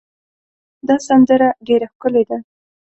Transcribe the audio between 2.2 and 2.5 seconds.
ده.